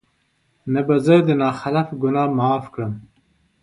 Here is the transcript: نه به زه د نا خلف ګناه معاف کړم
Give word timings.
نه 0.73 0.81
به 0.87 0.95
زه 1.05 1.15
د 1.27 1.29
نا 1.41 1.49
خلف 1.59 1.87
ګناه 2.01 2.29
معاف 2.37 2.65
کړم 2.73 2.93